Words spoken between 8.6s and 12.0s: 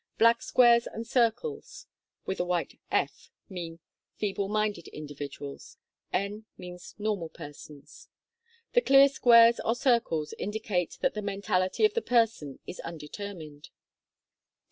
The clear squares or circles indicate that the mentality of